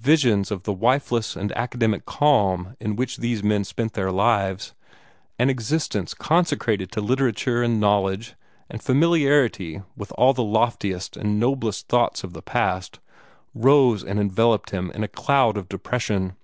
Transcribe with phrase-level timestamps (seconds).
[0.00, 4.74] Visions of the wifeless and academic calm in which these men spent their lives
[5.38, 8.34] an existence consecrated to literature and knowledge
[8.68, 12.98] and familiarity with all the loftiest and noblest thoughts of the past
[13.54, 16.34] rose and enveloped him in a cloud of depression.